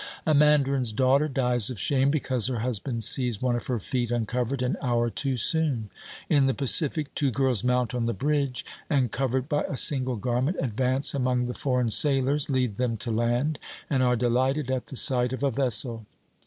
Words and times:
A 0.25 0.33
man 0.33 0.63
darin's 0.63 0.91
daughter 0.91 1.27
dies 1.27 1.69
of 1.69 1.79
shame 1.79 2.09
because 2.09 2.47
her 2.47 2.61
husband 2.61 3.03
sees 3.03 3.39
one 3.39 3.55
of 3.55 3.67
her 3.67 3.79
feet 3.79 4.09
uncovered 4.09 4.63
an 4.63 4.75
hour 4.81 5.11
too 5.11 5.37
soon; 5.37 5.91
in 6.27 6.47
the 6.47 6.55
Pacific 6.55 7.13
two 7.13 7.29
girls 7.29 7.63
mount 7.63 7.93
on 7.93 8.07
the 8.07 8.13
bridge 8.15 8.65
and, 8.89 9.11
covered 9.11 9.47
by 9.47 9.63
a 9.65 9.77
single 9.77 10.15
gar 10.15 10.41
ment, 10.41 10.57
advance 10.59 11.13
among 11.13 11.45
the 11.45 11.53
foreign 11.53 11.91
sailors, 11.91 12.49
lead 12.49 12.77
them 12.77 12.97
to 12.97 13.11
land, 13.11 13.59
and 13.91 14.01
are 14.01 14.17
dehghted 14.17 14.71
at 14.71 14.87
the 14.87 14.97
sight 14.97 15.33
of 15.33 15.43
a 15.43 15.51
vessel. 15.51 16.03